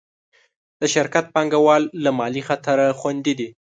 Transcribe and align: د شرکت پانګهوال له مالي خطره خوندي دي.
د 0.79 0.81
شرکت 0.93 1.25
پانګهوال 1.35 1.83
له 2.03 2.09
مالي 2.17 2.41
خطره 2.49 2.85
خوندي 2.99 3.33
دي. 3.39 3.49